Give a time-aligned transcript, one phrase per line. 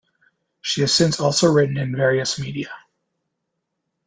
[0.61, 2.71] She has since also written in various media.